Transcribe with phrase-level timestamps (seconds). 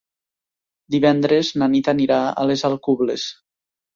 [0.95, 3.27] Divendres na Nit anirà a les Alcubles.